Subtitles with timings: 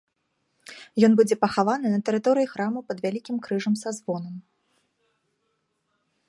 [1.07, 4.41] Ён будзе пахаваны на тэрыторыі храму пад вялікім крыжам са звонам.